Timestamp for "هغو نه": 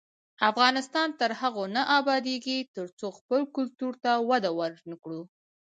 1.41-1.81